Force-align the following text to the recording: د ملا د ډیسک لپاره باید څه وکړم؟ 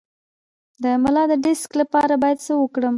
د 0.83 0.85
ملا 1.03 1.23
د 1.31 1.33
ډیسک 1.45 1.71
لپاره 1.81 2.13
باید 2.23 2.37
څه 2.45 2.53
وکړم؟ 2.61 2.89